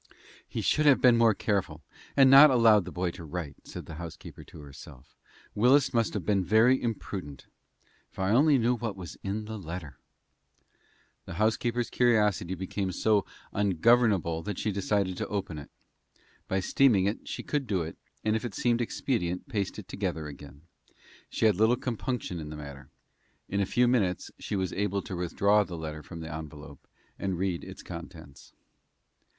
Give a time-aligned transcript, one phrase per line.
[0.49, 1.83] "He should have been more careful,
[2.17, 5.15] and not allowed the boy to write," said the housekeeper to herself.
[5.53, 7.45] "Willis must have been very imprudent.
[8.11, 9.99] If I only knew what was in the letter!"
[11.25, 15.69] The housekeeper's curiosity became so ungovernable that she decided to open it.
[16.47, 20.25] By steaming it, she could do it, and if it seemed expedient, paste it together
[20.25, 20.63] again.
[21.29, 22.89] She had little compunction in the matter.
[23.47, 26.87] In a few minutes she was able to withdraw the letter from the envelope
[27.19, 28.53] and read its contents.